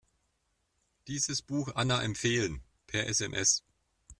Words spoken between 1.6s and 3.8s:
Anna empfehlen, per SMS.